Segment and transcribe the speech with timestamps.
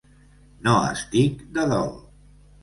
[0.67, 1.93] No estic de dol.